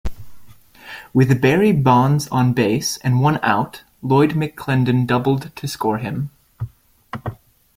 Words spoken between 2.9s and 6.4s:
and one out, Lloyd McClendon doubled to score him.